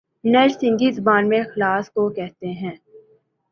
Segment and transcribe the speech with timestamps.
[0.23, 2.75] نج سندھی زبان میں خالص کوکہتے ہیں۔